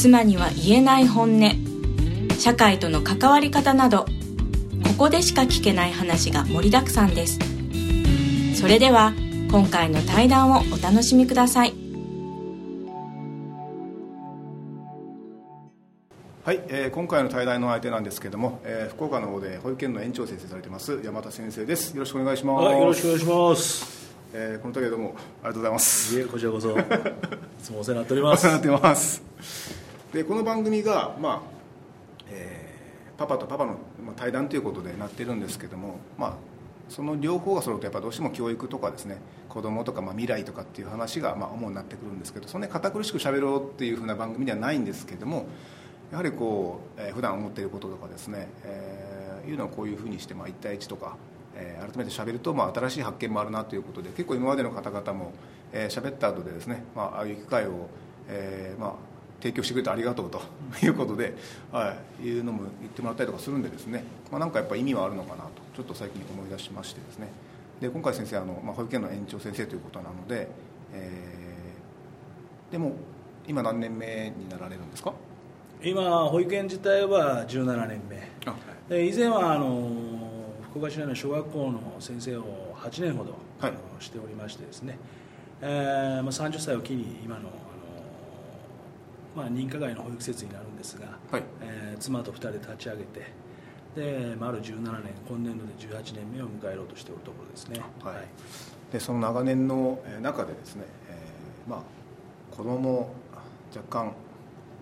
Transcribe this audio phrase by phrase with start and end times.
[0.00, 1.50] 妻には言えない本音。
[2.38, 4.04] 社会との関わり方など
[4.84, 7.40] ここでしか聞けない話が盛りだくさんです。
[8.54, 9.12] それでは
[9.50, 11.74] 今回の対談をお楽しみください。
[16.44, 21.96] はい、えー今回の対談の相手なんですけども、えー福岡の方で保育園の園長先生されてます山田先生です。
[21.96, 24.14] よろしくお願いします、はい、よろしくお願いします。
[24.32, 26.16] えーこの度はどうもありがとうございます。
[26.16, 26.70] いえ、こちらこそ。
[26.78, 26.84] い
[27.60, 28.46] つもお世話になっておりおます。
[28.46, 31.42] 世話になってますでこの番組が、まあ
[32.30, 32.68] えー
[33.18, 33.76] パパとパパの
[34.14, 36.34] 対談ということでなってるんですけども、まあ、
[36.88, 45.46] その両方が揃うとやっぱどうしても教育とかですね子供とかまあ未来とかっていう話がまあ主になってくるんですけどそんなに堅苦しく喋ろうっていうふうな番組ではないんですけども
[46.12, 51.16] やはりこう、えー普段思っていることとかですね、えーいうのをこういうふうにしてまあ1対1とか、
[51.56, 55.32] えー改めて喋るとまあ新しい発見もあるなということで結構今までの方々も
[55.72, 57.88] えー喋った後でですね、まあ、ああいう機会を、
[58.28, 58.92] えーまあ、
[59.40, 60.40] 提供してくれてありがとうと
[60.84, 61.34] いうことで、
[61.72, 67.28] はい、いうのも言ってもらったりとかするんでですね、まあ、なんかやっぱ意味はあるのかなとちょっと最近思い出しましてですね。
[67.80, 70.48] で今回先生あの、まあ、保育園の園長先生ということなので、
[70.92, 71.38] えー
[72.72, 72.92] でも
[73.46, 75.14] 今何年目になられるんですか？
[75.82, 78.28] 今、保育園自体は17年目。
[78.44, 78.54] あ
[78.90, 79.88] で以前はあの
[80.70, 83.72] 福岡市内の小学校の先生を8年ほど、はい。
[84.00, 84.98] しておりましてですね、
[85.62, 87.48] えーまあ、30歳を機に今の、
[89.36, 91.42] まあ、認可外の保育施設になるんですが、はい。
[91.60, 93.32] えー妻と2人で立ち上げて
[93.96, 97.80] で丸17年今年度で18年目を迎えようとしておるところですね。
[98.02, 98.26] はい。
[98.92, 103.12] でその長年のえー中でですね、えーまあ、子供も
[103.74, 104.12] 若干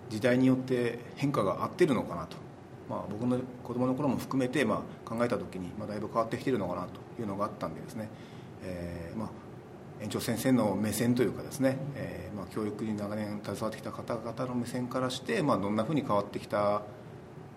[0.09, 2.37] 時代によって変化が合ってるのかなと、
[2.89, 8.09] まあ、僕の子供の頃も含めて、まあ、考えた時に、まあ、だいぶ変わってきてるのかなというのがあったんでですね、
[8.63, 9.29] えーまあ、
[10.01, 16.81] 園長先生の目線というかですね、えーまあ、教育に長年携わってきた方々の目線からして、まあ、どんなふうに変わってきたっ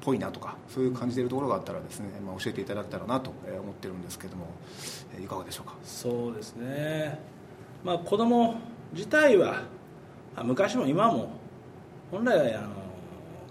[0.01, 4.47] ぽいなとかそういう感じているところがあったらですね、まあ、教えていただけたらなとえー思ってるんですけども、
[5.15, 5.75] えーいかがでしょうか？
[5.85, 7.19] そうですね、
[7.85, 8.55] まあ、子供
[8.95, 9.63] 自体は
[10.35, 11.33] あ昔も今も
[12.11, 12.71] 本来はあの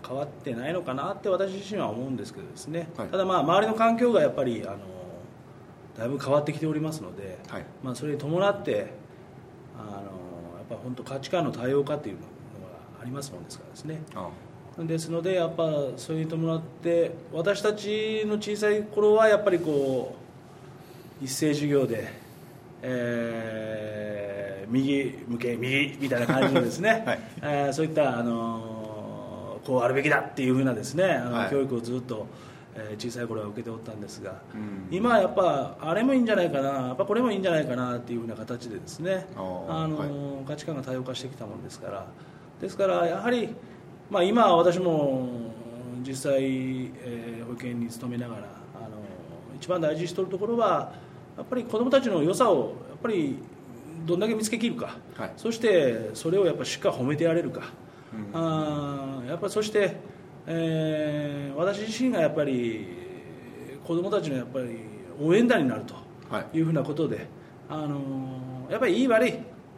[0.07, 3.07] 変わってないのかなって私自身は思うんですけどですね、はい。
[3.09, 4.77] ただまあ周りの環境がやっぱりあの
[5.99, 7.65] だいぶ変わってきておりますので、はい。
[7.83, 8.93] まあ、それに伴って
[9.77, 10.01] あのやっ
[10.69, 12.27] ぱ本当価値観の多様化っていうのが
[13.01, 14.01] ありますもんですからですね。
[14.15, 14.29] あ
[14.79, 20.15] ですのでやっぱそれに伴って私たちの小さい頃はやっぱりこ
[21.21, 22.13] う一斉授業で、
[22.81, 27.19] えー右向け右みたいな感じでですね、 はい。
[27.41, 31.49] えーそういった、あのーこうあるべきだっていうふうなですねはい。
[31.51, 32.27] 教育をずっと、
[32.91, 34.87] えー小さい頃は受けておったんですが、うん。
[34.95, 39.39] 今はやっぱあれもいいんじゃないかなやっぱこれもいいんじゃないかなっていうふうな形でですねあ
[39.87, 40.45] のーはい。
[40.47, 42.07] 価値観が多様化してきたものですから。
[42.61, 43.49] ですからやはり、
[44.09, 45.29] まあ、今は私も
[46.05, 48.41] 実際、えー保育園に勤めながら
[48.75, 48.89] あの
[49.57, 50.93] 一番大事にしておるところは
[51.35, 53.37] やっぱり子どもたちの良さをやっぱり
[54.05, 55.31] どんだけ見つけきるか、はい。
[55.35, 57.61] そしてそれをやっぱしっかり褒めてやれるか、
[58.13, 58.29] うん。
[58.33, 59.97] あーやっぱりそして、
[60.47, 62.87] えー私自身がやっぱり
[63.85, 64.77] 子どもたちのやっぱり
[65.21, 65.95] 応援団になると
[66.29, 66.59] はい。
[66.59, 67.27] いうふうなことで、
[67.69, 69.33] あのーやっぱりいい悪い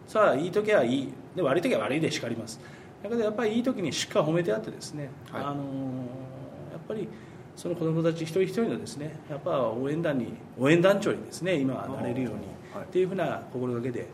[0.05, 1.13] さあいい時はいい。
[1.35, 2.59] で悪い時は悪いで叱ります。
[3.01, 5.43] だけどやっぱりいい時にしっかり褒めてやってですね、はい。
[5.43, 5.57] あのー
[6.73, 7.07] やっぱり
[7.55, 12.39] その子どもたち一人一人のですねやっぱ応援団に応援団長にですね今はなれるように、
[12.73, 12.83] はい。
[12.85, 14.07] っていうふうな心がけで、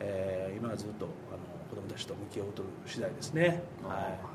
[0.00, 1.38] えー今はずっとあの
[1.70, 3.62] 子どもたちと向き合おうとる次第ですね。
[3.86, 4.33] はい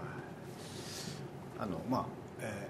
[1.59, 2.05] あのまあ、
[2.41, 2.67] え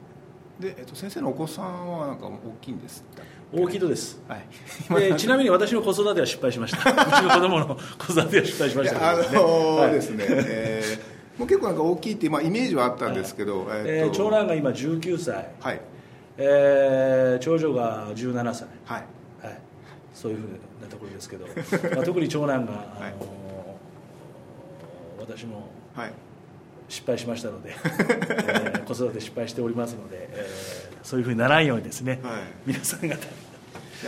[0.59, 3.24] ーで、えっと、先生のお子さんはなんか大きいんですか？
[3.53, 4.21] 大きいとです。
[4.27, 4.45] はい。
[5.09, 6.77] でちなみに私の子育ては失敗しました。
[6.91, 7.65] うちの子供の
[7.97, 9.12] 子育ては失敗しました。
[9.12, 9.94] あのはい。
[9.94, 15.80] ですね、えーもう結構なんか大きいってまあ、イメージはあったんですけど、えーっと長男が今19歳、はい。
[16.38, 19.03] えー長女が17歳、はい。
[19.47, 19.57] はい、
[20.13, 20.47] そういうふう
[20.81, 21.45] なところですけど、
[21.95, 23.13] まあ、特に長男が、あのはい。
[25.19, 26.12] 私もはい
[26.89, 32.41] 失敗しましたので、えー子育て失敗しておりますので、えーそういうふうにならんようにですね、はい。
[32.65, 33.15] 皆さん方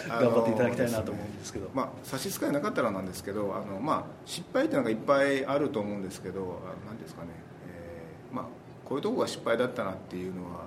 [0.08, 7.30] 頑張っていただきたいなと思うんですけど、まあ、差し支えなかったらなんですけどあの、まあ、失敗っていうのがいっぱいあると思うんですけどあ何ですかね、
[7.68, 8.46] えーまあ、
[8.86, 10.66] こういうところが失敗だったなっていうのは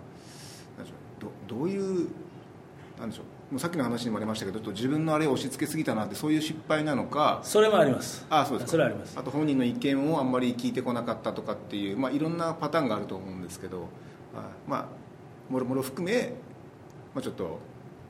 [0.77, 1.31] なんでしょう。
[1.49, 2.09] どどういう
[2.99, 8.27] なんでしょうもうさっきの話にもありましたけどちょっと自分のあれを押し付けすぎたなってそういう失敗なのかそれもあります。
[8.31, 8.71] あそうですか。
[8.73, 9.19] それはあります。
[9.19, 13.89] あと本人の意見をあんまり聞いてこなかったとかっていう、まあ、いろんなパターンがあると思うんですけど
[14.35, 16.33] あまあもろもろ含め、
[17.15, 17.59] まあ、ちょっと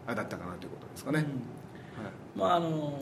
[0.07, 1.27] あれだったかなということですかね、はい。
[2.37, 2.99] まああの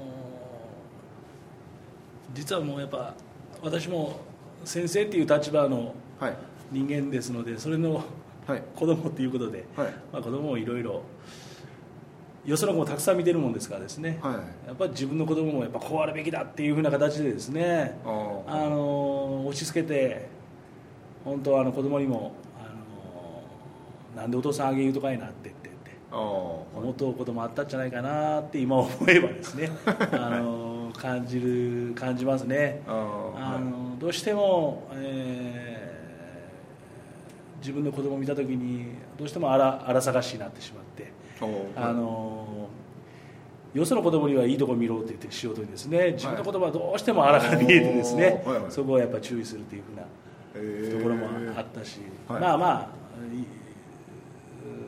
[2.35, 3.15] 実はもうやっぱ
[3.63, 4.21] 私も
[4.65, 6.37] 先生っていう立場のはい。
[6.71, 8.03] 人間ですのでそれの
[8.47, 8.63] はい。
[8.75, 9.95] 子供っていうことで、はい。
[10.13, 11.03] まあ、子供をいろいろ
[12.45, 14.35] よその子もたくさん見てるもんですからですね、はい。
[14.67, 17.99] やっぱり自分の子供もやっぱこうあるべきだっていうふうな形でですね。
[18.05, 18.09] あ
[18.69, 20.29] の押し付けて
[21.25, 22.65] 本当はあの子供にもあ
[24.17, 29.71] のなんでお父さんあげ言うとかいなって言ってって思っとうこともあったんじゃないかなって今思えばですね。
[30.13, 32.83] あの感じる感じますね。
[32.87, 35.83] あのどうしても、えー
[37.63, 41.13] 自分の子供を見た時にどうしても荒荒探しになってしまって
[41.77, 42.69] あの
[43.75, 48.71] よその子供にはいいとこ見ろって言ってしようですね自分の子供はどうしても荒が見えてですね、はいはい。
[48.71, 50.03] そこをやっぱ注意するというふうな
[50.55, 52.81] えーところもあったし、はいまあまあ
[53.35, 53.63] い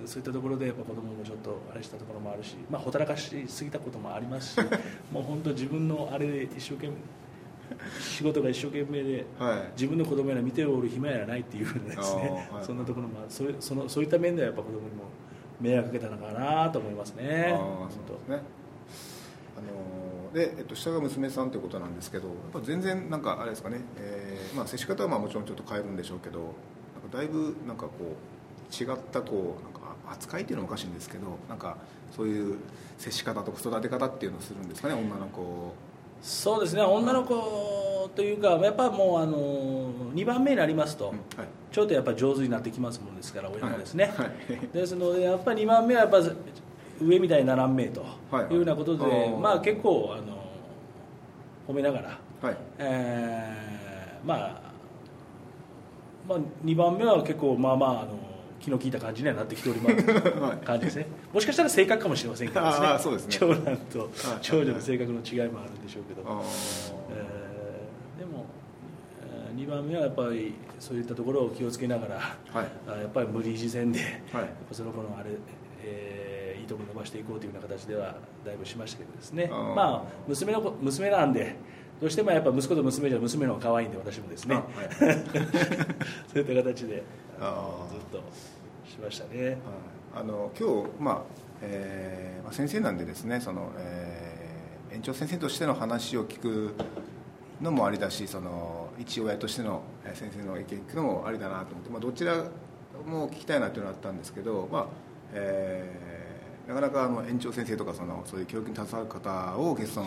[0.06, 4.61] そういったところでやっぱ子供もちょっとあれしたところもあるし、まあ、ほったらかしすぎたこともありますし
[5.11, 6.95] もう本当自分のあれで一生懸命
[7.99, 9.59] 仕事が一生懸命ではい。
[9.73, 12.65] 自分の子供やら見ておる暇やらないっていうふうなですね、あーはい。
[12.65, 15.05] そんなところもそれそのそういった面ではやっぱ子供にも
[15.61, 17.53] 迷惑かけたのかなと思いますね。
[17.55, 17.59] あ
[17.91, 18.43] そう当ですね。
[19.56, 20.05] あのー
[20.35, 26.49] で、えっと、下が娘さんということなんですけどやっぱ全然なんかあれですかね、えーまあ、接し方はまあもちろんちょっと変えるんでしょうけどなん
[27.11, 31.77] かだいぶなんかこう違ったこうなんか扱いっていうのもおかしいんですけどなんか
[32.15, 32.59] そういう
[32.99, 35.41] 接し方とか育て方っていうのをするんですかね女の子。
[35.41, 35.75] を
[36.21, 36.83] そうですね。
[36.83, 37.35] 女の子
[38.14, 41.49] というかやっぱもうあの2番目になりますと、うんはい。
[41.72, 44.69] ちょっとやっぱ上手になってきますもんですから親もですね、はい。
[44.72, 46.20] ですのでやっぱり2番目はやっぱ
[47.00, 48.44] 上みたいにならんめとはい。
[48.44, 49.38] いうようなことで、あー。
[49.38, 50.44] まあ結構あの
[51.66, 52.56] 褒めながら、はい。
[52.78, 54.60] えーまあ、
[56.28, 58.10] まあ2番目は結構まあまああの
[58.60, 59.96] 気の利いた感じにはなってきております。
[60.38, 60.64] はい。
[60.64, 61.06] 感じですね。
[61.32, 62.87] もしかしたら性格かもしれませんけどですね。
[62.87, 63.26] ね。
[63.28, 64.08] 長男とはい。
[64.40, 66.40] 長女の性格の違いもあるんでしょうけど、あー。
[66.40, 66.94] えーでも、え
[69.55, 72.67] 2番目はやっぱりそういったところを気をつけながらはい。
[72.89, 74.43] あやっぱり無理強い線で、はい。
[74.43, 75.31] やっぱその子のあれ、
[75.83, 79.49] えーいいところ伸ばしていこうというような形ではだいぶしましたけどですね。
[79.49, 81.56] まあ娘の子娘なんで
[82.01, 84.89] どうしてもやっぱ息子と娘じゃ娘の方が可愛いんで私もですね、あはい。
[86.33, 87.03] そういった形でずっ
[88.11, 88.23] と
[88.91, 89.45] しましたね。
[89.47, 89.56] はい。
[90.17, 91.23] あの今日、まあ
[91.61, 94.35] えーまあ、先生なんでですねその、えー
[94.95, 96.73] 園長先生としての話を聞く
[97.61, 99.82] のもありだしその一親としての
[100.14, 102.37] 先生の意見聞くのもありだなと思って、まあ、どちら
[103.06, 104.87] も聞きたいなというのがあったんですけど、まあ
[105.32, 106.25] えー
[106.67, 110.06] なかなかあの園長先生とかそのそういう教育に携わる方をゲストの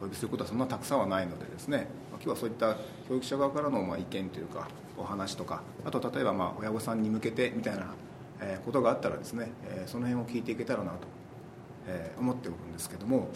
[0.00, 2.76] お呼びすることはそんなたくさんはないのでですね、まあ今日はそういった
[3.08, 7.94] 教育者側からのまあ意見というかお話とかあと例えばまあ親御さんに向けてみたいな
[8.66, 10.98] ことがあったらですね、えその辺を聞いていけたらなと、
[11.88, 13.30] えー思っておるんですけども、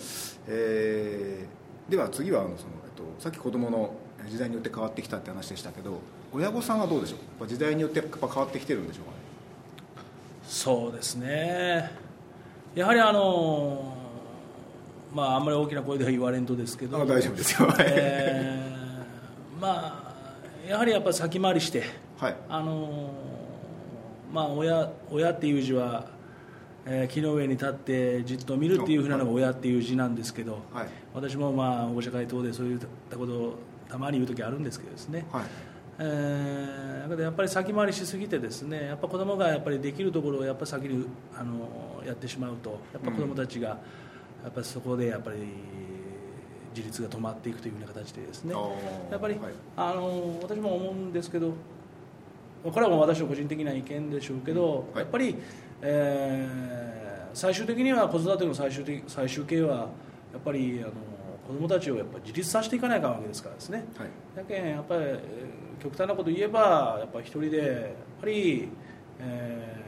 [0.47, 3.95] えーでは次はあのその、えっと、さっき子どもの
[4.27, 6.01] 時代によって変わってきたって話でしたけど
[6.33, 7.19] 親御さんはどうでしょう？
[7.19, 9.17] やっぱ時代によってやっぱ変わってきてるんでしょうかね？
[10.47, 11.91] そうですね。
[12.75, 13.95] やはりあの
[15.15, 17.69] まああんまり大きな声では言われんとですけどあ大丈夫ですよ。
[17.79, 21.83] えーまあやはりやっぱ先回りして
[22.19, 22.37] はい。
[22.49, 23.11] あの
[24.33, 26.07] まあ親親っていう字は、
[26.85, 30.89] えー木の上に立ってじっと見るっていうふうなのが親っていう字なんですけど、はい。
[31.15, 33.55] 私もまあ保護者会等でそういったことを
[33.89, 35.45] たまに言う時あるんですけどですね、はい。
[36.01, 43.79] えーやっぱり先回りしすぎてですねやっぱ子供がやっぱりできるところをやっぱ先にあのやってしまうとやっぱ子供たちがや
[44.49, 45.39] っぱりそこでやっぱり
[46.75, 48.55] 自立が止まっていくというような形でですね。
[49.11, 49.53] やっぱり、はい。
[49.77, 51.55] あの私も思うんですけど
[52.63, 54.99] これはもう私の個人的な意見でしょうけど、うんはい。
[54.99, 55.37] やっぱり、
[55.83, 56.79] えー
[57.35, 59.85] 最終的には子育ての最終的最終形はや
[60.39, 60.93] っぱりあの
[61.49, 63.85] 子供たちをやっぱり自立させていかないかんわけですからですね。
[63.97, 64.09] はい。
[64.37, 67.91] だけんやっぱりえー極端なこと言えばやっぱり一人でやっ
[68.21, 68.69] ぱり、
[69.21, 69.83] え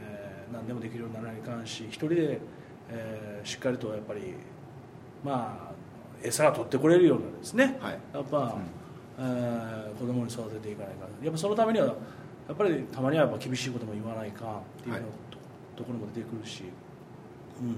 [0.49, 2.41] ー何でもできるようにならないかんし一人で、
[2.89, 4.33] えーしっかりとやっぱり
[5.23, 5.73] まあ
[6.23, 7.99] 餌が取ってこれるようなですね、はい。
[8.13, 8.37] やっぱ、
[9.19, 9.25] うん。
[9.25, 11.23] えー子供に育てていかないかん。
[11.23, 11.93] やっぱそのためにはや
[12.53, 15.03] っぱりたまにはやっぱ厳しいことも言わないかんっていうのはい。
[15.29, 15.37] と,、
[15.77, 16.63] ところも出てくるし、
[17.61, 17.75] うん、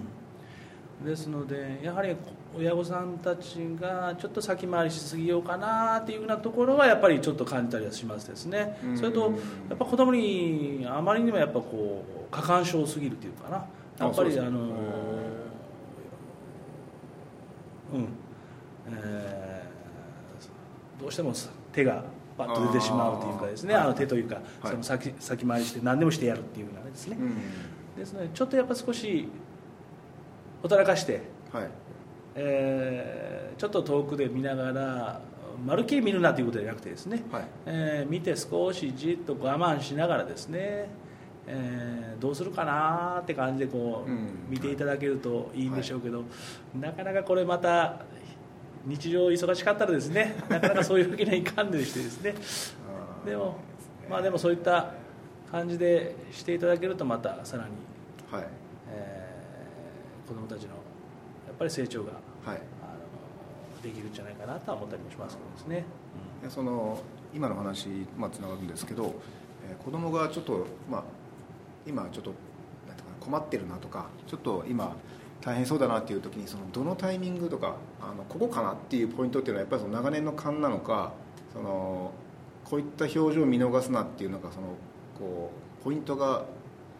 [1.03, 2.15] ですのでやはり
[2.55, 8.97] 親御さんたちがちょっと先回りしすぎようかなっていうようなところはやっぱりちょっと感じたりはしますですね、うん。
[8.97, 9.33] それと
[9.69, 13.65] やっぱ子供にあまりにもやっぱこう過干渉すぎるというかな。
[13.99, 14.51] やっぱりあの
[17.91, 18.07] そうん。
[18.87, 19.43] えー
[21.03, 21.33] どうしても
[21.73, 22.05] 手が
[22.37, 23.75] パッと出てしまうというかですね。
[23.75, 24.71] あの手というか、はい。
[24.71, 27.35] その先先回りして何でもしてやるっていうようなですね、うん。
[27.97, 29.27] ですのでちょっとやっぱ少し
[30.63, 31.67] ほったらかして、はい。
[32.35, 35.21] えーちょっと遠くで見ながら
[35.63, 37.45] まるっきり見るなということじゃなくてですね、はい。
[37.67, 40.89] えー見て少しじっと我慢しながらですね、
[41.45, 44.29] えーどうするかなって感じでこう、うん。
[44.49, 46.23] 見ていただけるといいんでしょうけど、
[46.79, 47.99] なかなかこれまた
[48.85, 52.33] 日常忙しかったらですね なかなかそういうわけにはいかんでしてですね。
[53.29, 53.57] でも
[54.09, 54.91] まあでもそういった
[55.51, 57.69] 感じでしていただけるとまたさらに、
[58.31, 58.43] はい。
[58.43, 58.62] えー
[60.27, 60.75] 子どもたちのや
[61.51, 62.13] っぱり成長が
[62.45, 62.57] はい。
[62.81, 62.85] あ
[63.77, 65.85] のできるんじゃないかなとは思ったりもしますけどですね、
[66.41, 67.01] でその
[67.33, 69.13] 今の話まあつながるんですけど、
[69.69, 71.03] えー子供がちょっとまあ
[71.85, 72.33] 今ちょっと
[72.87, 74.95] なんかな困ってるなとかちょっと今
[75.41, 81.11] 大変そうだなっていう時にそのどのタイミングとかあのここかなっていうポイントっていうのはやっぱりその長年の勘なのか
[81.51, 82.11] その
[82.63, 84.67] こういった表情を見逃すなっていうのがその
[85.19, 85.51] こ
[85.81, 86.45] うポイントが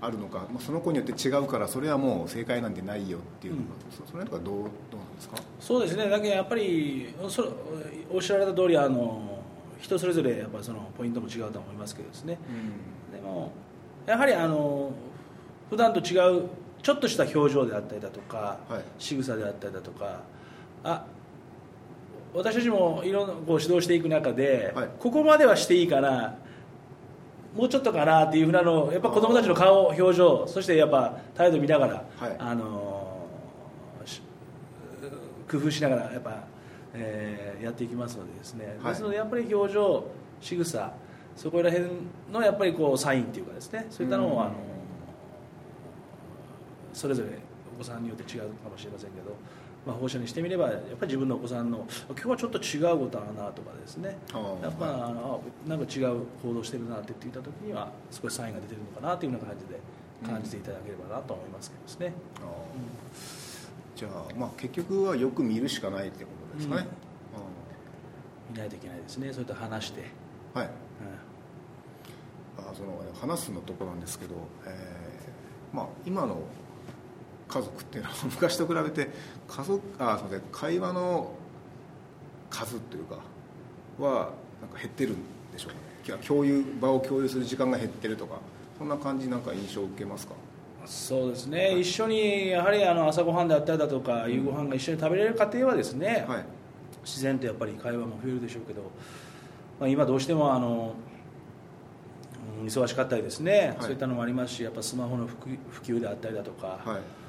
[0.03, 4.55] あるのか、まあ、その子によって違うからそれはもう正解なんてないよっていうのが、そその辺とかどう
[4.91, 5.37] どうなんですか？
[5.59, 6.09] そうですね。
[6.09, 7.47] だけどやっぱりそ
[8.13, 9.39] おっしゃられた通りあの
[9.79, 12.37] 人それぞれやっぱりそのポイントも違うとは思いますけどですね。
[13.13, 13.51] でも
[14.05, 14.91] やはりあの
[15.69, 16.49] 普段と違う
[16.81, 18.83] ちょっとした表情であったりだとか、はい。
[18.99, 20.21] 仕草であったりだとか
[20.83, 21.05] あ
[22.33, 24.89] 私たちもいろんなこう指導していく中で、はい。
[24.99, 26.35] ここまではしていいかな
[27.55, 32.35] もうちょっとかなっていうふうなのをやっぱ子供たちの顔表情そしてやっぱ態度見ながら、はい。
[32.39, 33.27] あの
[34.05, 34.21] し
[35.49, 36.43] 工夫しながらやっぱ、
[36.93, 38.91] えーやっていきますのでですね、はい。
[38.93, 40.03] ですのでやっぱり表情
[40.41, 40.91] 仕草
[41.35, 41.89] そこら辺
[42.31, 43.85] のやっぱりこうサインっていうかですね。
[43.89, 44.41] そういったのを、うん。
[44.41, 44.51] あの
[46.91, 47.29] それぞれ
[47.75, 49.35] お子さんによって違うかもしれませんけど、
[49.85, 54.17] まあ、保護者にしてみればやっぱり自分のお子さんの今日はちょっと違うことあるなとかですね。
[54.61, 59.79] やっぱ、あのあなんか違う行動してるなって言った時には少しサインが出てるのかなというような感じで
[60.25, 66.87] 感じていただければなと思いますけどですね、あーじゃあ、まあ、結局はよく見るしかないってことですかね、
[68.51, 69.33] 見ないといけないですね。
[69.33, 70.03] それと話して、
[70.53, 70.65] はい。
[70.65, 70.69] う
[72.61, 72.65] ん。
[72.65, 74.35] あその話すのとこなんですけど、
[74.65, 76.41] えーまあ、今の
[77.53, 79.09] 家族っていうのは昔と比べて
[79.47, 81.31] 家族あすみません会話の
[82.49, 83.17] 数というか
[83.99, 84.31] は
[84.61, 85.15] なんか減ってるん
[85.51, 88.39] でしょうかね共有場を共有する時間が減ってるとか
[88.77, 90.33] そんな感じなんか印象を受けますか？
[90.85, 96.45] そうですね、一緒にやはりあの朝ごはんであったりだとか、夕ご飯が一緒に食べれる家庭はですね、はい。
[97.05, 98.81] 自然とやっぱり会話も増えるでしょうけど、
[99.79, 100.93] まあ、今どうしてもあの、
[102.59, 103.81] うん忙しかったりですね、い。
[103.81, 107.22] そういったのもありますしやっぱスマホの普及普及であったりだとか、はい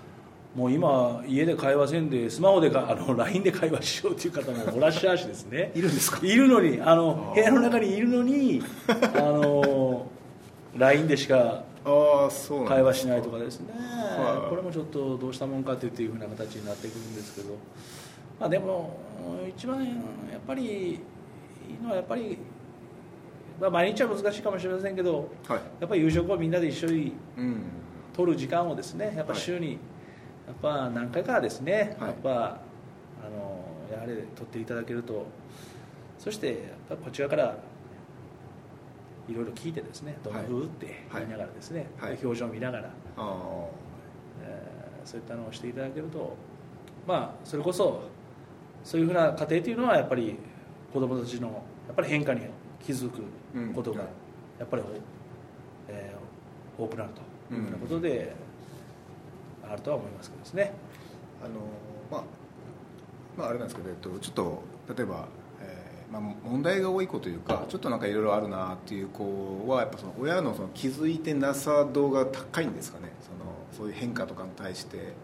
[0.55, 5.73] もう今家で会話せんでスマホでかあの LINE で会話しようという方もおらっしゃるしですね。
[5.75, 6.21] いるんですか？
[6.25, 10.07] いるのにあの部屋の中にいるのにあの
[10.77, 14.49] LINE でしか会話しないとかですね、はい。
[14.51, 17.57] これもちょっとどうしたもんかっていうふうな形になってくるんですけど、
[18.39, 18.97] まあ、でも
[19.57, 19.91] 一番や
[20.39, 21.01] っぱりいい
[21.83, 22.39] のはやっぱり、
[23.61, 25.59] まあ、毎日は難しいかもしれませんけどはい。
[25.81, 27.63] やっぱり夕食をみんなで一緒にうん。
[28.17, 29.43] 取る時間をですねやっぱはい。
[29.43, 29.79] 週に
[30.47, 32.09] やっぱ何回かですね、はい。
[32.11, 35.27] やっぱあのやはり取っていただけると。
[36.19, 36.55] そしてや
[36.95, 37.55] っぱこちらから
[39.29, 42.19] いろいろ聞いてですねどんなふうって言いながらですね、はい。
[42.23, 43.67] 表情を見ながら、あ
[44.43, 46.35] えーそういったのをしていただけると
[47.07, 48.05] まあそれこそ
[48.83, 50.37] そういうふうな家庭というのはやっぱり
[50.95, 51.49] 子どもたちの
[51.87, 52.41] やっぱり変化に
[52.83, 53.23] 気づく
[53.75, 54.07] ことがうん
[54.59, 54.83] やっぱり、
[55.89, 56.25] えー
[56.77, 57.11] 多くなる
[57.49, 58.35] というふうなことで、
[59.71, 60.73] あるとは思いますけどですね。
[61.43, 61.55] あの
[62.11, 62.23] まあ
[63.37, 64.63] まああれなんですけど、えっと、ちょっと
[64.97, 65.27] 例えば、
[65.61, 73.13] えーまあ、問題が多い子というかちょっとなんかいろいろあるなっていう子はやっぱその親のその気づいてなさ度が高いんですかね。
[73.21, 75.15] そのそういう変化とかに対して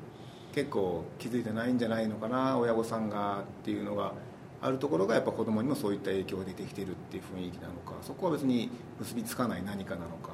[0.52, 4.12] 結構気づいてないんじゃないのかな親御さんがっていうのが
[4.60, 10.32] あるところがやっぱ子供にもそういった影響が出てきてるっていう雰囲気なのかそこは別に結びつかない何かなのか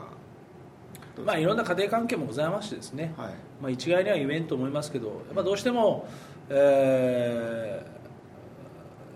[1.25, 3.35] まあ、いろんな家庭関係もございましてですね、はい。
[3.61, 6.07] まあ、一概には言えんと思いますけどやっぱどうしても、
[6.51, 7.97] えー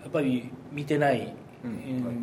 [0.02, 1.33] やっぱり見てない、
[1.64, 1.71] うん。
[1.71, 2.14] うんはい。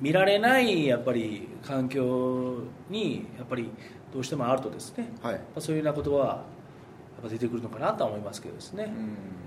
[0.00, 3.70] 見られないやっぱり環境にやっぱり
[4.12, 5.34] どうしてもあるとですね、はい。
[5.34, 6.34] まあ、そういうようなことはや
[7.20, 8.92] っぱ出てくるのかなとは思いますけどですね、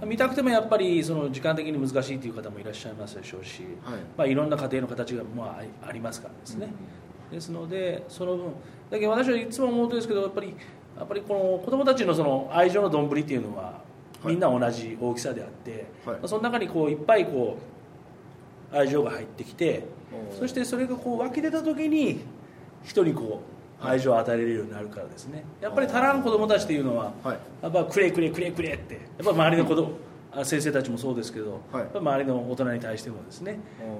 [0.01, 0.09] うん。
[0.09, 3.99] 見たくてもやっぱりその時間的に難しいという方もいらっしゃいますでしょうし、はい。
[4.17, 6.69] まあ、いろんな家庭の形がまあありますからですね、
[7.31, 8.53] ですのでその分
[8.89, 10.53] だけど私はいつも思うとですけどやっぱり
[10.97, 13.85] やっぱりこの子供たちのその愛情の丼っていうのは
[14.25, 14.33] はい。
[14.33, 16.15] みんな同じ大きさであって、はい。
[16.17, 17.57] まあその中にこういっぱいこ
[18.71, 19.83] う愛情が入ってきて
[20.39, 22.21] そしてそれがこう湧き出た時に
[22.83, 23.41] 人にこ
[23.81, 25.43] う愛情を与えれるようになるからですね。
[25.61, 27.39] やっぱり足らん子供たちっていうのははい。
[27.61, 29.89] やっぱくれくれくれくれってやっぱ周りの子供あ
[30.43, 31.87] 先生たちもそうですけど、はい。
[31.97, 33.59] 周りの大人に対してもですね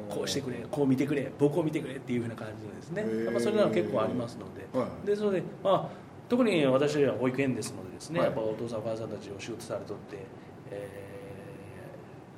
[0.10, 5.08] こうしてくれこう見てくれ僕を見てくれっていうふうな感じでですねやっぱそれなの結構ありますので、はい。
[5.08, 5.90] ですので、まあ、
[6.28, 8.30] 特に私は保育園ですのでですね、はい。
[8.30, 10.18] やっぱお父さんお母さんたちお仕事されとって、
[10.72, 10.90] え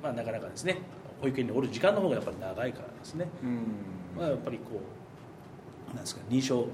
[0.00, 0.78] ーまあ、なかなかですね
[1.20, 3.60] 保育園におる時間の方がやっぱり長いからですね、うん。
[4.16, 4.80] まあ、やっぱりこ
[5.90, 6.68] うなんですか認証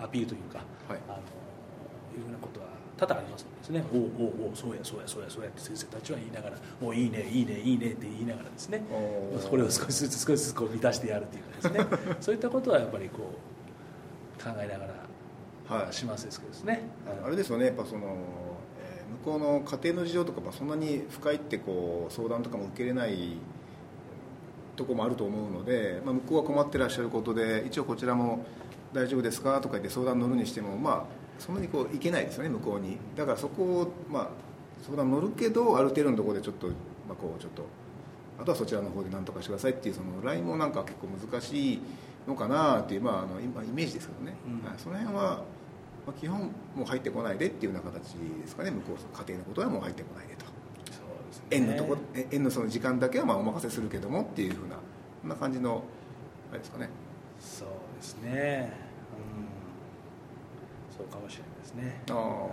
[0.00, 0.98] アピールというか、はい。
[1.08, 3.84] あのいうふうなことは多々ありますのでですね。
[3.92, 8.82] おうおうおうそうやそうやそうやそうやって先生たちは言いながらおういいねいいねいいねって言いながらですね。
[9.50, 12.16] これを少しずつ少しずつこう満たしてやるというかですね。
[12.20, 13.18] そういったことはやっぱりこ
[14.38, 15.92] う考えながらはい。
[15.92, 16.82] しますですけどですね、
[17.24, 17.66] あれですよね。
[17.66, 18.16] やっぱその、
[18.80, 23.38] えー向こうの家庭の事情とか、まあ、そんなに深いってこう相談とかも受けれない
[24.76, 28.44] とこもあると思うので、まあ、向こうは困ってらっしゃることで一応こちらも
[28.92, 32.96] 大丈夫ですかとか言って相談乗るにしてもまあそんなにこういけないですよね向こうに。
[33.14, 34.28] だからそこを、まあ、
[34.82, 36.72] 相談乗るけどある程度のところでちょっと、ま
[37.10, 37.66] あ、こうちょっと
[38.40, 41.80] あとはそちらの方で何とかしてくださいっていうそのラインもなんか結構難しい
[42.26, 44.66] のかなっていう、まあ、あの今イメージですけどね、うん。
[44.66, 45.42] はいその辺は、ま
[46.08, 46.48] あ、基本も
[46.80, 48.70] う入ってこないでっていうような形ですかね。
[48.70, 50.46] 向こう家庭のことはもう入ってこないでと。
[50.46, 51.44] そうですね。
[51.50, 54.76] 園のとこえ園のその時間だけはまあお任せするけどもっていうふうな
[55.20, 55.82] そんな感じの
[56.50, 56.88] あれですかね。
[57.38, 58.72] そうですね。
[58.78, 58.83] うん
[60.96, 62.02] そうかもしれないですね。
[62.10, 62.46] あ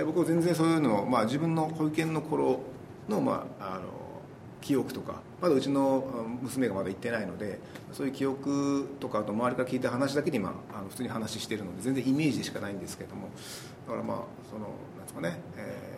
[0.00, 0.04] あ。
[0.04, 2.60] 僕は全然そういうのを、まあ、自分の保育園の頃
[3.08, 3.82] の,、まあ、あの
[4.60, 6.04] 記憶とかまだうちの
[6.40, 7.58] 娘がまだ行ってないので
[7.92, 13.28] そういう記憶とかあと周りから聞いた話だけに、まあ、の普通に話してるので全然イメージでしかないんですけども
[13.86, 14.16] だからまあ
[14.50, 15.94] そのなんですかね、えー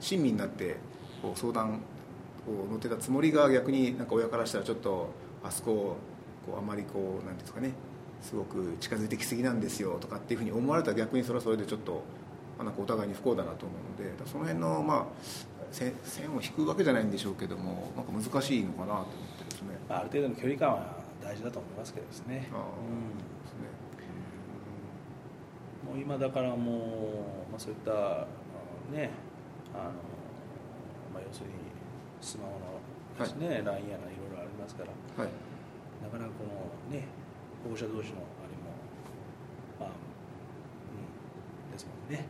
[0.00, 0.76] 親身になって
[1.22, 1.80] こう相談
[2.48, 5.10] を乗ってたつもりが逆になんか親からしたらちょっと
[5.44, 5.96] あそこを
[6.46, 7.72] こうあまりこうなんですかね
[8.22, 12.02] すごく近づいてきすぎなんですよとかっていうふうに思われたら逆にそれはそれでちょっと、
[12.58, 15.06] まあ、なんかお互いに不幸だなと思うのでその辺の、まあ、
[15.72, 19.06] 線線を引くわけじゃないんでしょうけどもなんか難しいのかなと思っ
[19.38, 19.68] てですね。
[19.88, 22.34] まあ、ある程度の距離感は大事だと思いますけどですね。
[22.34, 22.40] うん。
[22.40, 23.80] ですね。
[25.86, 26.72] もう今だからも
[27.48, 28.26] う、まあ、そういった
[28.92, 29.10] ね
[29.74, 29.92] あの、
[31.14, 31.54] まあ、要するに
[32.20, 32.80] スマホの
[33.18, 34.90] ですね、LINE やらいろいろありますから
[35.22, 35.32] はい。
[36.02, 37.06] なかなかこのね
[37.64, 38.70] 保護者同士のあれも
[39.80, 39.90] まあ
[40.94, 42.26] うんですもんね。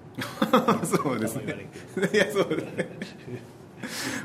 [0.86, 1.66] そうですね。
[2.12, 3.60] いやそうですね。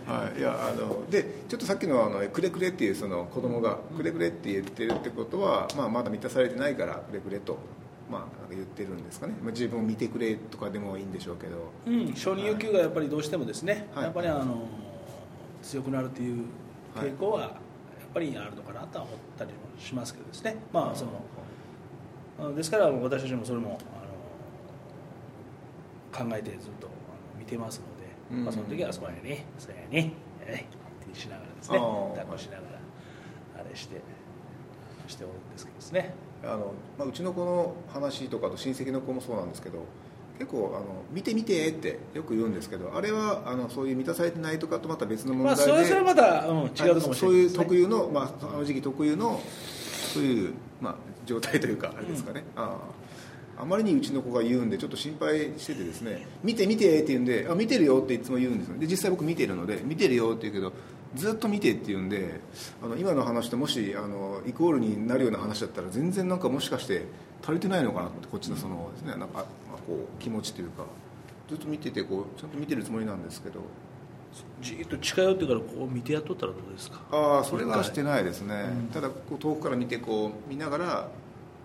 [0.05, 7.57] はい、いやあのでちょっとさっきのあのくれくれっていうその子供がくれくれって言ってるってことは、まあ、まだ満たされてないからくれくれと、
[8.11, 11.71] まあ、言ってるんですかね、まあ、自分を見てくれとかでもいいんでしょうけど。
[11.87, 14.03] うん、承認欲求がやっぱりどうしてもですね、はい。
[14.05, 14.67] やっぱりあの
[15.63, 16.45] 強くなるという
[16.95, 17.57] 傾向は
[18.15, 21.05] ぱりあるのかなとは思ったりもしますけどですね、まあそ
[22.39, 23.77] のですから私たちもそれも
[26.13, 26.87] あの考えてずっと
[27.37, 27.85] 見てますの
[28.33, 28.45] で、うん。
[28.45, 30.13] まあ、その時はそうやねそうやね
[30.45, 32.79] えいってしながらですね抱っこしながら
[33.59, 34.01] あれして
[35.07, 36.13] しておるんですけどですね。
[36.43, 39.79] あの、まあ、うちの子の話とかと親戚の子もそうなんですけど
[40.37, 49.41] 結構あの見て見てってよく言うんですけどあれはあのそういう満たされてないとかとまた別の問まあ題で、それそれはまた、うん、違うね、そういう特有の、まあ、その時期特有の
[50.13, 50.95] そういう、まあ、
[51.25, 52.77] 状態というかあれですかね、あ
[53.57, 58.77] ああまりにうちの子が言うんでちょっと心配しててですね見て見てって言うんであ見てるよっていつも言うんですよ。
[58.77, 60.73] で実際僕見てるので見てるよって言うけど
[61.15, 62.41] ずっと見てって言うんで
[62.83, 67.05] あの今の話ともしあのイコールになるような話だったら全然なんかもしかして
[67.41, 69.11] 足りてないのかなってこっちのそのですね。
[69.11, 69.45] なんか、まあ、
[69.87, 70.85] こう気持ちというか
[71.47, 73.59] ずっと見ててこうちゃんと見てるつもりなんですけど
[74.61, 77.01] じーっと近寄ってからこう見てやっとったらどうですか？
[77.11, 78.87] ああそれはしてないですね、うん。
[78.87, 80.85] ただこう遠くから見てこう見ながら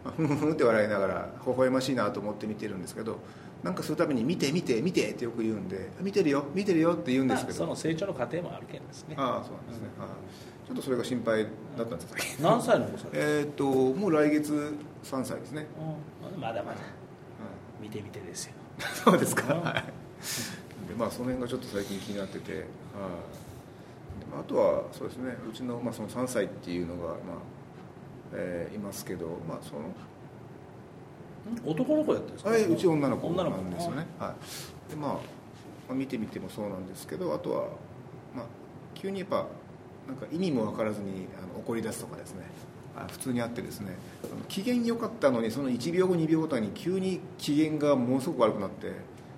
[0.05, 3.19] まあふんふんって笑いながら微笑ましいなと思って見てるんですけど
[3.63, 9.17] なんかするたびに「見て見て見て」ってよく言うんで「見てるよ見てるよ」って言うんですけど、まあその成長の過程もあるけんですね。
[9.19, 10.09] ああそうなんですね、はい、
[10.67, 11.45] ちょっとそれが心配
[11.77, 15.67] だったんです最近何歳のお子さんえーっともう来月3歳ですね、
[16.35, 16.41] うん。
[16.41, 16.77] まだまだ。
[16.79, 17.00] は
[17.81, 18.53] 見てみてですよ。
[18.79, 19.61] い、 そうですか、うん。
[19.63, 19.75] はい。
[20.89, 22.59] でまあその辺がちょっと最近気になってて、は
[24.37, 25.37] ああとはそうですね。
[25.49, 27.17] うちの,、まあその3歳っていうのが、まあ
[28.33, 29.83] えーいますけど、まあ、その
[31.65, 32.51] 男の子やってるんですか？
[32.51, 34.35] はいうち女の子女の子なんですよね、は
[34.89, 35.19] い、でまあま
[35.91, 37.63] あ、見てみてもそうなんですけどあとは、
[38.37, 38.47] まあ、
[38.95, 39.47] 急にやっぱ
[40.07, 42.43] なんか意味も分からずにあの怒り出すとかですね。
[42.45, 42.70] あ
[43.09, 43.97] 普通にあってですね
[44.49, 48.93] 機嫌良かったのにその1秒後2秒後に急に機嫌がものすごく悪くなって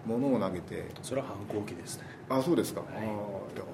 [0.05, 0.89] 物を投げて。
[1.03, 2.05] それは反抗期ですね。
[2.29, 2.91] あそうですか、はい。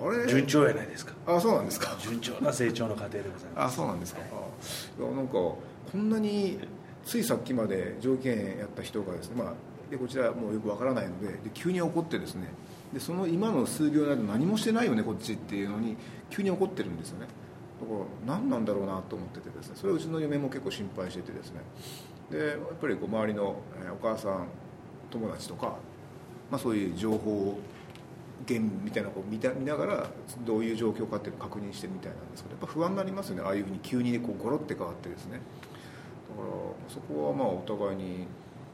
[0.03, 0.27] ああれ？
[0.27, 1.15] 順調やないですか。
[1.27, 1.97] あそうなんですか。
[2.01, 3.73] 順調な成長の過程でございます。
[3.73, 5.59] あそうなんですか、あいやなんかこ
[5.95, 6.59] んなに
[7.07, 9.55] ついさっきまで条件やった人がですね、まあ、
[9.91, 12.49] でこちらもうよくわからないのでで急に怒ってですね
[12.93, 15.97] でその今の数秒の間何もしてないよねこっちっていうのに
[16.29, 17.27] 急に怒ってるんですよね。
[17.27, 17.33] だ
[17.87, 17.93] か
[18.27, 21.61] ら何なんだろうなと思っててですねそれをうちの嫁も結構心配しててですね。
[22.31, 23.63] でやっぱりこう周りのお
[24.03, 24.49] 母さん
[25.11, 25.77] 友達とか、
[26.51, 27.59] まあ、そういう情報
[28.47, 30.07] 源みたいなのを見た見ながら
[30.45, 33.43] どういう状況かっていうのを確認してみたいなんですけどやっぱ不安になりますよね。
[33.45, 35.41] ああいうふうに急にこうゴロって変わってですね。
[36.29, 38.27] だからそこはまあお互いに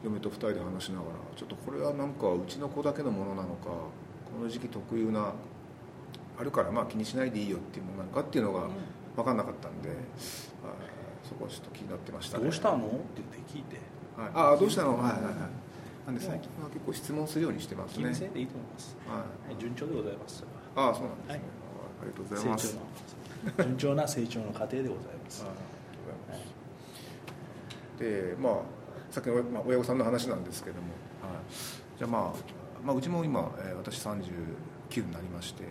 [0.02, 3.90] 嫁と2人で話しながらちょっとこれはなんかうちの子だけのものなのかこ
[4.42, 5.32] の時期特有な
[6.38, 8.68] あるからまあ気にしないでいいよっていうものなのかっていうのが
[9.16, 9.98] 分かんなかったんで、はい
[11.24, 12.44] そこはちょっと気になってましたね。
[12.44, 12.76] どうしたの？
[12.76, 13.76] って言って聞いて。
[14.14, 14.98] はい、ああどうしたの？
[14.98, 15.34] はいはいはい。
[16.06, 18.12] なんで最近は結構質問するようにしてますね。
[18.12, 19.52] でいいと思います、はい。
[19.52, 20.44] はい、順調でございます。
[20.76, 21.40] ああそうなんですね、はい。
[21.40, 22.78] ありがとうございはます。
[23.56, 25.44] 順調な成長の過程でございます。
[25.44, 26.44] あ ありがとうございま
[27.96, 27.98] す。
[27.98, 28.54] でまあ
[29.10, 30.88] さっきの、まあ、親御さんの話なんですけども、
[31.22, 32.32] はい、じゃあ、まあ、
[32.84, 35.62] まあうちも今、えー私39になりまして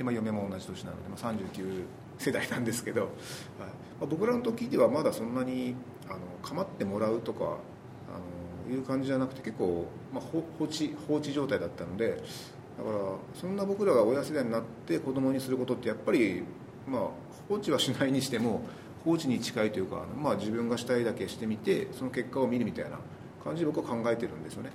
[0.00, 1.84] で、まあ、嫁も同じ年なので、まあ、39
[2.16, 3.10] 世代なんですけど、はい。
[3.10, 3.66] ま
[4.04, 5.74] あ、僕らの時ではまだそんなに
[6.08, 12.98] あの構ってもらうとかあのいう感じじゃなくて結構、まあ、放置放置状態だったのでだから
[13.38, 16.42] そんな僕らが親世代になって子供にすることってやっぱり、
[16.88, 17.02] まあ、
[17.48, 18.62] 放置はしないにしても
[19.04, 22.98] 放置に近いというか、まあ、自分がしたいだけしてみてその結果を見るみたいな
[23.44, 24.70] 感じで僕は考えてるんですよね。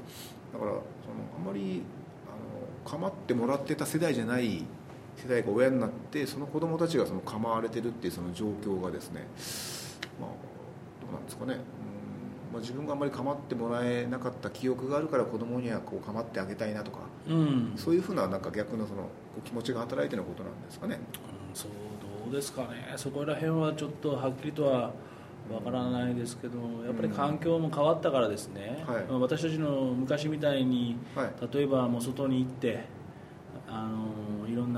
[0.53, 0.81] だからその
[1.39, 1.81] あんまり
[2.27, 4.63] あの構ってもらってた世代じゃない
[5.15, 9.27] 世代が親になってその子供たちがその構われてるっていうその状況がですね
[10.19, 10.29] まあ
[11.01, 11.53] どうなんですかね。
[11.53, 11.59] うん、
[12.53, 19.09] まあ、自分があんまり構ってもらえなかった記憶があるから子供にはこう構ってあげたいなとかうん、そういうふうななんか逆のその
[19.43, 20.99] 気持ちが働いてのことなんですかね。
[21.49, 21.71] うんそう
[22.25, 22.93] どうですかね。
[22.97, 24.91] そこら辺はちょっとはっきりとは
[25.51, 29.03] わからないですけどやっぱり環境も変わったからですね、はい。
[29.05, 31.55] まあ私たちの昔みたいにはい。
[31.55, 32.85] 例えばもう外に行って
[33.67, 34.07] あの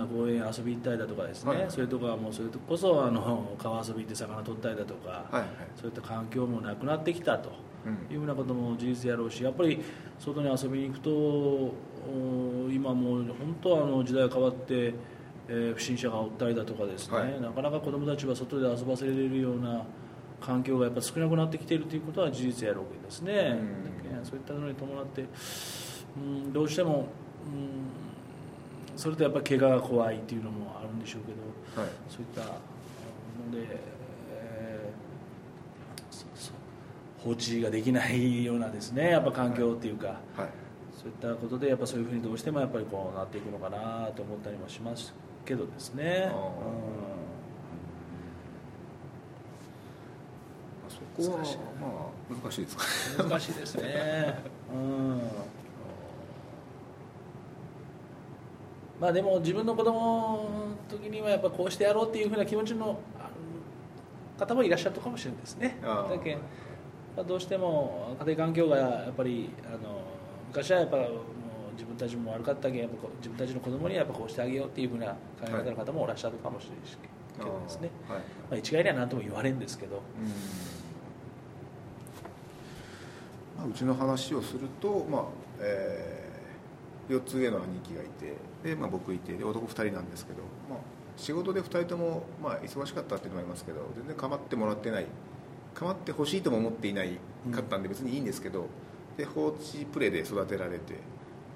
[0.07, 5.47] 公園遊び行ったりだとかですね、はいそれとかもうそれこそあの川遊び行って魚取ったりだとか、はいはい。
[5.75, 7.51] そういった環境もなくなってきたと
[7.85, 8.13] うん。
[8.13, 9.79] いうふうなことも事実やろうしやっぱり
[10.19, 14.93] 外に遊びに行くとお今もう本当あの時代が変わって、
[15.49, 17.41] えー不審者がおったりだとかですね、はい。
[17.41, 19.83] なかなか子どもたちは外で遊ばせれるような
[20.41, 23.57] 環境がやっぱ少なくなってきているということは事実やろうけどですね、
[24.19, 24.25] うん。
[24.25, 25.25] そういったのに伴って、
[26.17, 27.07] うん、どうしても、
[27.45, 28.06] うん、
[28.97, 31.91] それとやっぱ怪我が怖いっていうのもあるんでしょうけどはい。
[32.09, 32.49] そういったの
[33.51, 33.79] で、
[34.31, 34.97] えー
[37.23, 40.17] 放置ができないようなですねやっぱ環境っていうか、はい。
[40.95, 45.13] そういったことでやっぱそういうふうにどうしてもやっぱりこうなっていくのかなと思ったりもします
[45.45, 46.31] けどですね。
[51.19, 51.23] うん。
[51.23, 51.57] そこは難しい。
[51.57, 54.39] まあ難しいですか難しいですね。
[54.73, 55.21] うん。
[58.99, 63.33] まあでも自分の子供の時にはやっぱこうしてやろうっていうふうな気持ちのある
[64.39, 65.77] 方もいらっしゃるかもしれないですね。
[65.81, 66.41] だけんま
[67.17, 70.01] あどうしても家庭環境がやっぱりあの
[70.47, 71.09] 昔はやっぱもう
[71.73, 76.97] 自分たちも悪かったけんやっぱこう自分たちの子供にはやっぱこうしてあげようっていうふうな考え方の方もいらっしゃるかもしれないし
[77.37, 77.89] けどですね。
[78.07, 79.97] はいまあ一概には何とも言われんですけど。
[79.97, 80.01] うん
[83.57, 85.23] まあ、うちの話をすると、まあ
[85.59, 86.26] え
[87.09, 90.39] 4つ上の兄貴がいてで、まあ、僕いてで男2人なんですけど、
[90.69, 90.79] まあ、
[91.15, 95.05] 仕事で2人とも、まあ、忙しかったっていうのもありますけど全然構ってもらってない
[95.73, 97.17] 構ってほしいとも思っていない
[97.51, 98.65] かったんで別にいいんですけど、
[99.15, 100.95] で放置プレーで育てられて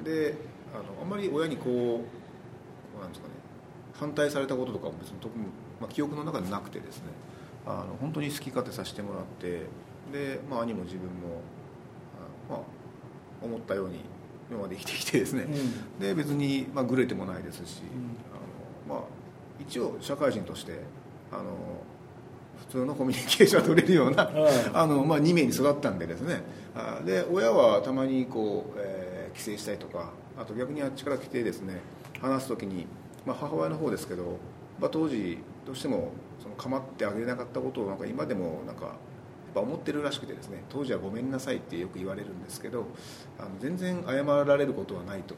[0.03, 0.35] で
[0.73, 2.01] あのあんまり親にこ
[2.97, 3.33] うなんですかね
[3.93, 5.45] 反対されたこととかも別に特に、
[5.79, 7.03] まあ、記憶の中でなくてですね
[7.65, 9.65] あの本当に好き勝手させてもらって
[10.11, 11.41] で、まあ、兄も自分も
[12.49, 13.99] あ、まあ、思ったように
[14.51, 15.47] 今まで生きてきてですね、
[15.99, 17.81] で別に、まあ、グレてもないですし、
[18.87, 19.07] あのまあ、
[19.59, 20.79] 一応社会人として
[21.31, 21.43] あの
[22.67, 24.31] 普通のコミュニケーションが取れるような、う
[24.73, 26.41] んあのまあ、2名に育ったんでですね。
[26.75, 31.79] あで親はたまにこう、えー帰省したりとかあと逆にあっちから来てですね
[32.21, 32.85] 話す時に、
[33.25, 34.37] まあ、母親の方ですけど、
[34.79, 36.11] まあ、当時どうしても
[36.41, 38.95] その構ってあげれなかったことをなんか今でもなんか
[39.53, 42.85] ぱ思ってるらしくてですね当時はごめんなさいってよく言われるんですけど
[43.39, 45.35] あの全然謝られることはないと。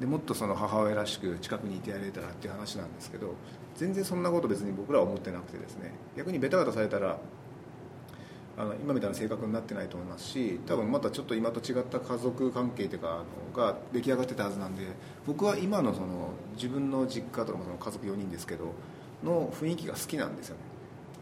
[0.00, 3.34] でもっとその母親らしく近くにいてやれたらっていう話なんですけど
[3.76, 7.18] 全然そんなこと別に僕らは思ってなくてですね逆にベタベタされたら
[8.56, 14.82] あの今みたいな性格になってないと思いますし多分またちょっと今と違った家族関係というかあのが出来上がってたはずなんで
[15.26, 18.72] 僕は今のその自分の実家とかその家族4人ですけど
[19.22, 20.77] の雰囲気が好きなんですよね。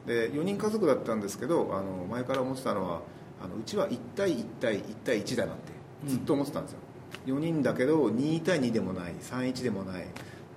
[0.06, 3.00] で4人家族だったんですけどあの前から思ってたのは
[3.42, 5.72] あのうちは1対1対1対1だなって
[6.06, 6.78] ずっと思ってたんですよ、
[7.26, 10.06] うん、4人だけど2対2でもない31でもない。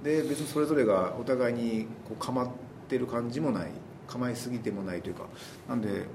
[0.03, 2.49] で別にそれぞれがお互いにこう構っ
[2.87, 3.71] てる感じもない
[4.07, 5.25] 構いすぎてもないというか。
[5.67, 6.05] なんで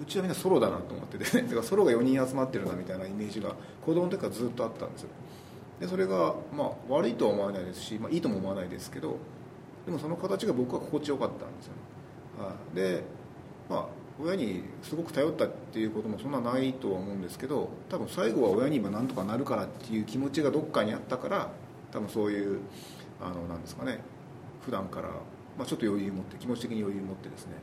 [0.00, 5.08] うちはみんなソロだなと思ってて、ね、 だからソロが4人集まってるなみたいなイメージが子供の時からずっとあったんですよ。
[5.80, 9.16] でそれが、まあ、悪いとは思わないですし、まあ、いいとも思わないですけど
[9.84, 11.91] でもその形が僕は心地よかったんですよね、は
[12.74, 13.02] で
[13.68, 13.86] まあ
[14.22, 21.50] 親にすごく頼ったっていうこともそんなないとは思うんですけど多分最後は親に今なんとかなるからっていう気持ちがどっかにあったから
[21.90, 22.60] 多分そういう
[23.20, 24.00] あのなんですかね
[24.64, 25.08] 普段から、
[25.56, 27.54] まあ、ちょっと余裕持って気持ち的に余裕持ってですね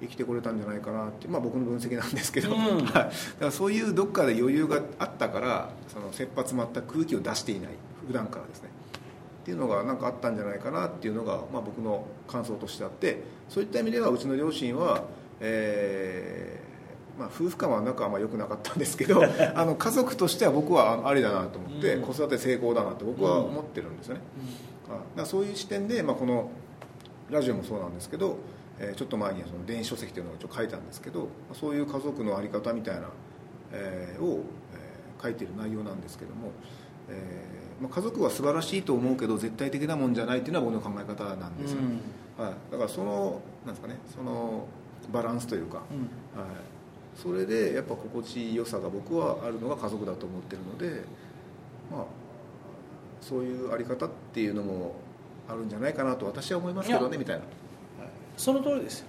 [0.00, 7.70] 生きてこれたんじゃないかなって、まあ、僕の分析なんですけど、うん、だからそういうどっかで余裕があったからその切羽詰まった空気を出していない
[8.06, 8.68] 普段からですね
[9.46, 15.04] っていうのが何かあったんじゃないかなっていうのが、まあ、僕の感想としてあってそういった意味ではうちの両親は、
[15.38, 19.22] えーまあ、夫婦間は仲はまあ良くなかったんですけど
[19.54, 24.20] あの家族としては僕はありだなと思って、うん、子育て成功だなと僕は思ってるんですよね、
[24.88, 26.50] うん、だからそういう視点で、まあ、この
[27.30, 28.38] ラジオもそうなんですけど
[28.80, 33.10] えちょっと前にその電子書籍というのを一応書いたんですけどそういう家族の在り方みたいな、
[33.70, 34.40] えー、を、
[34.74, 36.50] えー、書いている内容なんですけども、
[37.08, 41.78] えーまあ、家族は素晴らしいと思うけど絶対的なもんじゃないっていうのは僕の考え方なんですよ、
[42.38, 44.66] うん、はい、だからそのなんですかねその
[45.12, 46.50] バランスというか、うん、はい、
[47.14, 51.04] それでやっぱ心地よさが僕はあるのが家族だと思ってるので
[51.90, 52.04] まあ
[53.20, 54.94] そういう在り方っていうのも
[55.48, 57.42] あるんじゃないかなと私は思いますけどねみたいな。
[58.36, 59.06] その通りですよ。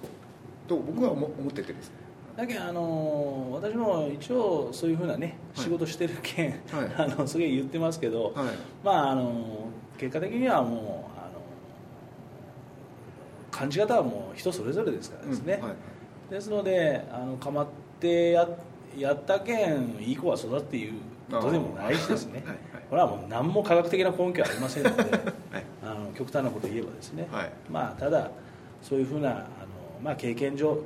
[0.68, 1.92] と僕は思っててです
[2.38, 6.60] だけどあの私も一応そういうふうなね、仕事してるけん、はい、
[6.96, 8.34] あのすげえ言ってますけど、はい、
[8.84, 11.42] まああの結果的にはもうあの
[13.50, 15.74] 感じ方はもう人それぞれですからですね、うんは
[16.30, 17.68] い、ですのであの構っ
[18.00, 18.48] てや
[18.96, 20.94] やったけんいい子は育っていう
[21.32, 22.44] ことでもないしですね。
[22.90, 25.04] これはもう何も科学的な根拠はありませんので、
[25.84, 27.28] あの極端なことを言えばですね、
[27.70, 28.32] まあただ
[28.82, 29.46] そういうふうなあの、
[30.02, 30.78] まあ、経験上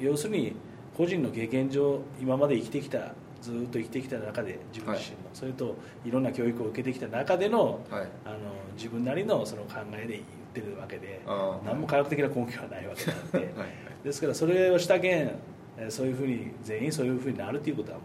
[0.00, 0.56] 要するに
[0.96, 8.38] 個人の経験上今まで生きてきたずっと生きてきた中で自分自身の、はい、それといろんな教育を受けてきた中でのはい、あの
[8.76, 10.22] 自分なりのその考えで言っ
[10.54, 11.20] てるわけで
[11.64, 13.38] 何も科学的な根拠はないわけなので。
[13.56, 13.68] はい、
[14.04, 15.30] ですからそれをしたけん
[15.90, 18.04] そういうふうに全員そういうふうになるということはも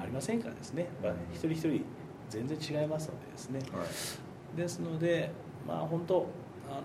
[0.00, 1.84] うありませんからですね、まあ、一人一人
[2.28, 3.60] 全然違いますのでですね、
[4.56, 5.30] ですので
[5.66, 6.26] まあ本当
[6.68, 6.82] あの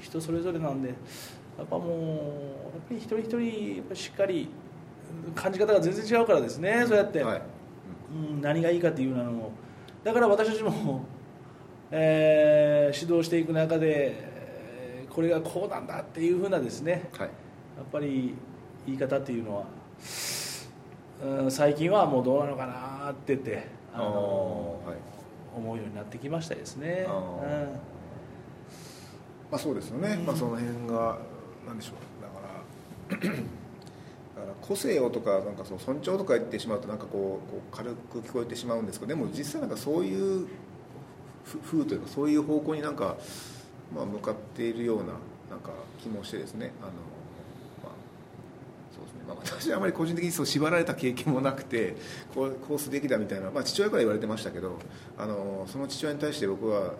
[0.00, 0.94] 人それぞれなんで
[1.58, 4.48] やっぱもうやっぱり一人一人やっぱしっかり
[5.34, 7.42] 感じ方が全然違うからですねそうやって、はい、
[8.12, 9.52] うん、何がいいかっていうのも
[10.04, 11.04] だから私たちも、
[11.90, 14.28] えー、指導していく中で
[15.10, 17.30] これがこうなんだっていうふうなですね、はい、やっ
[17.92, 18.34] ぱり
[18.86, 19.64] 言い方っていうのは、
[21.22, 24.96] うん、最近はもうどうなのかなって言ってあの、はい、
[25.56, 27.06] 思うようになってきましたですね。
[27.08, 27.90] うん。
[29.50, 31.18] まあ、そうですよね、うん、まあ、その辺が
[31.66, 32.22] 何でしょう。
[32.22, 40.48] だから だから個性をとかなんかそう尊重とか言ってしまうとなんかこうこう軽く聞こえてしまうんですけどでも実際なんかそういう
[41.64, 43.16] 風というかそういう方向になんか、
[43.94, 45.14] まあ、向かっているような
[45.50, 46.72] なんか気もしてですね。
[46.80, 46.92] あの、
[47.82, 47.92] まあ
[48.94, 49.20] そうですね。
[49.26, 51.96] まあ、私はあまり個人的にそう縛られた経験もなくて
[52.34, 54.78] こうこうすべきだみたいな、まあ、父親から言われてましたけど
[55.18, 56.94] あのその父親に対して僕は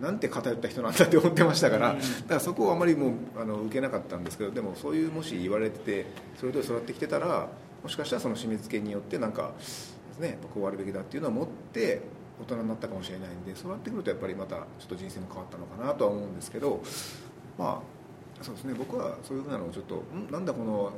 [0.00, 2.00] なんて偏った人なんだって思ってましたから、だか
[2.34, 7.48] らそこをあまりもうあの受けなかったんですけどでもそういうもし言われててそれで育ってきてたら
[7.82, 12.00] もしかしたらその締め付けによってなんかですねこうあるべきだっていうのを持って
[12.40, 16.82] 大人になったかもしれないんでそうなってくるとやっぱりまたちょっと人生も変わったのかなとは思うんですけど
[17.58, 17.82] ま
[18.40, 18.74] あそうですね。
[18.74, 20.92] 僕はそういうふうなのをちょっとんなんだこの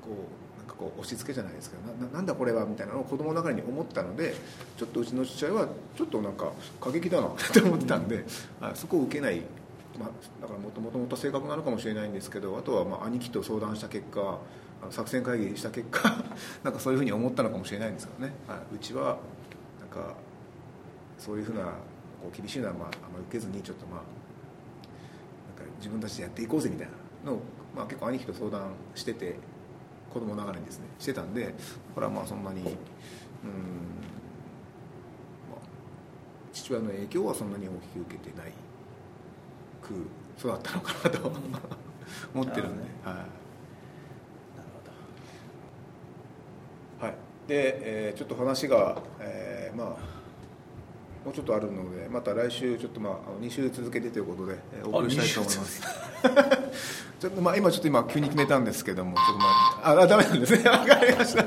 [0.00, 0.45] こう
[0.78, 4.34] こう押し付けじゃないですけどななんだこれはみたいなのを子供の中に思ったので
[4.76, 8.24] ちょっとうちの父親はちょっとなんか過激だなって思ってたんで、
[8.60, 9.42] あそこを受けない、
[9.98, 10.10] まあ、
[10.40, 14.38] だからもともともと性格なのかもしれないんですけどあとはまあ兄貴と相談した結果
[14.90, 16.22] 作戦会議した結果
[16.62, 19.18] なんかそういうふうに思ったのかもしれないんですけどね、はい、うちは
[19.80, 20.14] なんか
[21.18, 26.88] そういうふうなこう厳しいのはまああんまり受けずにちょっとまあなんか自分たちでやっていこうぜみたい
[27.24, 27.40] なのを、
[27.74, 29.36] まあ、結構兄貴と相談してて
[30.16, 31.52] 子供ながらにですねしてたんで
[31.94, 32.76] これはまあそんなにうん、ま
[35.56, 35.58] あ、
[36.54, 38.52] 父親の影響はそんなに大きく受けてない
[39.82, 39.92] く
[40.38, 41.32] 育ったのかなと
[42.34, 43.26] 思ってるんで、ね、はい、なる
[46.98, 47.06] ほど。
[47.06, 47.16] はい。
[47.46, 49.86] で、えー、ちょっと話が、えー、まあ
[51.26, 55.82] もうちょっとあるのでまた来週ちょっとまあ2週続けてということで、えー、お送りしたいと思います
[57.20, 59.46] ちょっとまあ今ちょっと今急に決めたんですけどもちょっとま
[59.84, 60.58] ああダメなんですね。
[60.68, 61.44] 分かりました。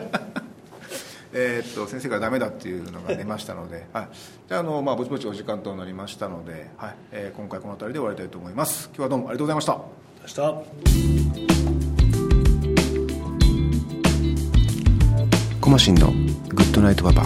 [1.31, 4.07] えっと先生がダメだっていうのが出ましたので、はい、
[4.47, 6.95] じゃああの、まあ、ぼちぼちお時間となりましたので、はい。
[7.11, 8.89] えー、今回この辺りで終わりたいと思います。
[8.95, 9.79] 今日はどうもありがとうございました。
[15.61, 17.25] コマシンのグッドナイトパパ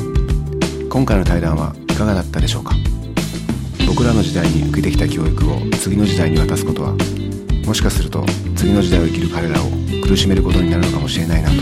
[0.89, 2.75] 今回の対談はいかがだったでしょうか。
[3.87, 6.93] 僕らの時代に受けてきた教育を次の時代に渡すことは
[7.65, 9.69] もしかすると次の時代を生きる彼らを
[10.03, 11.55] 苦しめることになるのかもしれないなと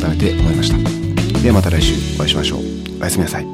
[0.00, 1.40] 改めて思いました。
[1.40, 2.60] ではまた来週お会いしましょう。
[3.00, 3.51] おやすみなさい。